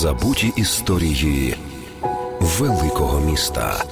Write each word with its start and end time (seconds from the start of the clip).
Забуті 0.00 0.52
історії 0.56 1.56
великого 2.40 3.20
міста. 3.20 3.84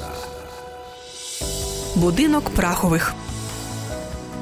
Будинок 1.96 2.50
Прахових. 2.50 3.14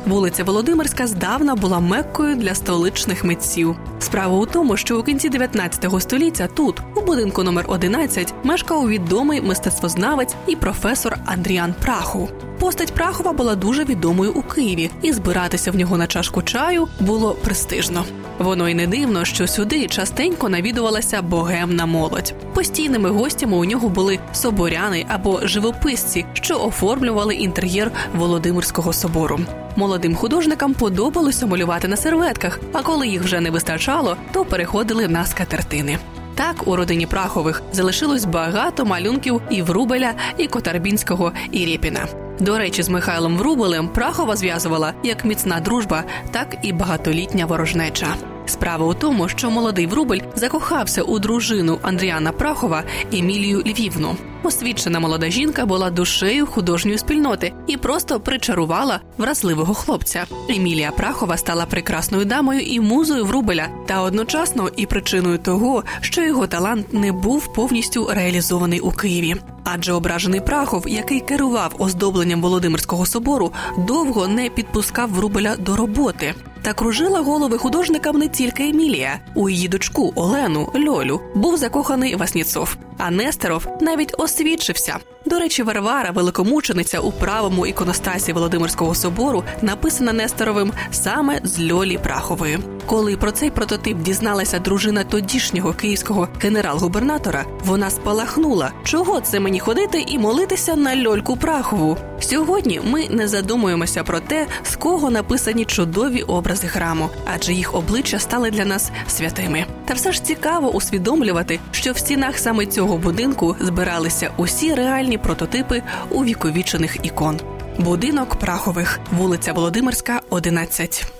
Вулиця 0.06 0.44
Володимирська 0.44 1.06
здавна 1.06 1.54
була 1.54 1.80
меккою 1.80 2.36
для 2.36 2.54
столичних 2.54 3.24
митців. 3.24 3.76
Справа 3.98 4.38
у 4.38 4.46
тому, 4.46 4.76
що 4.76 5.00
у 5.00 5.02
кінці 5.02 5.28
19 5.28 6.02
століття 6.02 6.48
тут, 6.54 6.80
у 6.96 7.00
будинку 7.00 7.42
номер 7.42 7.64
11 7.68 8.34
мешкав 8.44 8.88
відомий 8.88 9.40
мистецтвознавець 9.40 10.34
і 10.46 10.56
професор 10.56 11.18
Андріан 11.26 11.74
Прахов. 11.82 12.45
Постать 12.58 12.94
Прахова 12.94 13.32
була 13.32 13.54
дуже 13.54 13.84
відомою 13.84 14.32
у 14.32 14.42
Києві, 14.42 14.90
і 15.02 15.12
збиратися 15.12 15.70
в 15.70 15.76
нього 15.76 15.96
на 15.96 16.06
чашку 16.06 16.42
чаю 16.42 16.88
було 17.00 17.34
престижно. 17.34 18.04
Воно 18.38 18.68
й 18.68 18.74
не 18.74 18.86
дивно, 18.86 19.24
що 19.24 19.46
сюди 19.46 19.86
частенько 19.86 20.48
навідувалася 20.48 21.22
богемна 21.22 21.86
молодь. 21.86 22.34
Постійними 22.54 23.10
гостями 23.10 23.56
у 23.56 23.64
нього 23.64 23.88
були 23.88 24.18
соборяни 24.32 25.06
або 25.08 25.40
живописці, 25.42 26.26
що 26.32 26.60
оформлювали 26.60 27.34
інтер'єр 27.34 27.90
Володимирського 28.14 28.92
собору. 28.92 29.40
Молодим 29.76 30.14
художникам 30.14 30.74
подобалося 30.74 31.46
малювати 31.46 31.88
на 31.88 31.96
серветках, 31.96 32.60
а 32.72 32.82
коли 32.82 33.08
їх 33.08 33.22
вже 33.22 33.40
не 33.40 33.50
вистачало, 33.50 34.16
то 34.32 34.44
переходили 34.44 35.08
на 35.08 35.26
скатертини. 35.26 35.98
Так 36.34 36.68
у 36.68 36.76
родині 36.76 37.06
Прахових 37.06 37.62
залишилось 37.72 38.24
багато 38.24 38.84
малюнків 38.84 39.40
і 39.50 39.62
Врубеля, 39.62 40.12
і 40.38 40.46
Котарбінського, 40.46 41.32
і 41.52 41.64
Рєпіна. 41.64 42.25
До 42.40 42.58
речі, 42.58 42.82
з 42.82 42.88
Михайлом 42.88 43.36
Врубелем 43.36 43.88
Прахова 43.88 44.36
зв'язувала 44.36 44.94
як 45.02 45.24
міцна 45.24 45.60
дружба, 45.60 46.04
так 46.30 46.56
і 46.62 46.72
багатолітня 46.72 47.46
ворожнеча. 47.46 48.06
Справа 48.46 48.86
у 48.86 48.94
тому, 48.94 49.28
що 49.28 49.50
молодий 49.50 49.86
Врубель 49.86 50.20
закохався 50.34 51.02
у 51.02 51.18
дружину 51.18 51.78
Андріана 51.82 52.32
Прахова 52.32 52.82
Емілію 53.12 53.58
Львівну. 53.58 54.16
Освічена 54.46 55.00
молода 55.00 55.30
жінка 55.30 55.66
була 55.66 55.90
душею 55.90 56.46
художньої 56.46 56.98
спільноти 56.98 57.52
і 57.66 57.76
просто 57.76 58.20
причарувала 58.20 59.00
вразливого 59.18 59.74
хлопця. 59.74 60.24
Емілія 60.48 60.90
Прахова 60.90 61.36
стала 61.36 61.66
прекрасною 61.66 62.24
дамою 62.24 62.60
і 62.60 62.80
музою 62.80 63.24
Врубеля, 63.24 63.68
та 63.86 64.02
одночасно 64.02 64.70
і 64.76 64.86
причиною 64.86 65.38
того, 65.38 65.84
що 66.00 66.22
його 66.22 66.46
талант 66.46 66.92
не 66.92 67.12
був 67.12 67.52
повністю 67.52 68.08
реалізований 68.10 68.80
у 68.80 68.90
Києві. 68.90 69.36
Адже 69.64 69.92
ображений 69.92 70.40
Прахов, 70.40 70.88
який 70.88 71.20
керував 71.20 71.74
оздобленням 71.78 72.42
Володимирського 72.42 73.06
собору, 73.06 73.52
довго 73.78 74.28
не 74.28 74.50
підпускав 74.50 75.10
Врубеля 75.10 75.56
до 75.56 75.76
роботи. 75.76 76.34
Та 76.66 76.72
кружила 76.72 77.20
голови 77.20 77.58
художникам 77.58 78.18
не 78.18 78.28
тільки 78.28 78.68
Емілія. 78.68 79.20
У 79.34 79.48
її 79.48 79.68
дочку 79.68 80.12
Олену 80.14 80.72
Льолю 80.74 81.20
був 81.34 81.56
закоханий 81.56 82.16
Васніцов. 82.16 82.76
А 82.98 83.10
Нестеров 83.10 83.66
навіть 83.80 84.14
освідчився. 84.18 84.98
До 85.26 85.38
речі, 85.38 85.62
Варвара, 85.62 86.10
великомучениця 86.10 87.00
у 87.00 87.12
правому 87.12 87.66
іконостасі 87.66 88.32
Володимирського 88.32 88.94
собору, 88.94 89.44
написана 89.62 90.12
Нестеровим 90.12 90.72
саме 90.90 91.40
з 91.44 91.70
Льолі 91.72 91.98
Прахової. 91.98 92.58
Коли 92.86 93.16
про 93.16 93.30
цей 93.30 93.50
прототип 93.50 93.98
дізналася 93.98 94.58
дружина 94.58 95.04
тодішнього 95.04 95.72
київського 95.72 96.28
генерал-губернатора, 96.40 97.44
вона 97.64 97.90
спалахнула. 97.90 98.72
Чого 98.84 99.20
це 99.20 99.40
мені 99.40 99.60
ходити 99.60 100.04
і 100.08 100.18
молитися 100.18 100.76
на 100.76 101.04
льольку 101.04 101.36
Прахову? 101.36 101.96
Сьогодні 102.20 102.80
ми 102.84 103.08
не 103.08 103.28
задумуємося 103.28 104.04
про 104.04 104.20
те, 104.20 104.46
з 104.62 104.76
кого 104.76 105.10
написані 105.10 105.64
чудові 105.64 106.22
образи 106.22 106.68
храму, 106.68 107.08
адже 107.34 107.52
їх 107.52 107.74
обличчя 107.74 108.18
стали 108.18 108.50
для 108.50 108.64
нас 108.64 108.90
святими. 109.08 109.66
Та 109.84 109.94
все 109.94 110.12
ж 110.12 110.24
цікаво 110.24 110.70
усвідомлювати, 110.70 111.60
що 111.70 111.92
в 111.92 111.98
стінах 111.98 112.38
саме 112.38 112.66
цього 112.66 112.98
будинку 112.98 113.56
збиралися 113.60 114.30
усі 114.36 114.74
реальні 114.74 115.18
прототипи 115.18 115.82
увіковічених 116.10 116.96
ікон. 117.02 117.40
Будинок 117.78 118.36
Прахових, 118.36 119.00
вулиця 119.12 119.52
Володимирська, 119.52 120.20
11. 120.30 121.12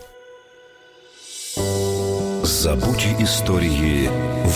Забуті 2.42 3.16
історії 3.21 4.10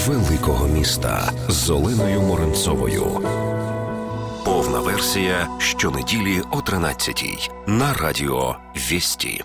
великого 0.06 0.69
міста 0.69 1.32
з 1.48 1.70
Оленою 1.70 2.20
Моренцовою. 2.20 3.20
Версія 4.80 5.48
щонеділі 5.58 6.42
о 6.50 6.56
13-й 6.56 7.50
на 7.66 7.94
радіо 7.94 8.56
Вісті. 8.76 9.44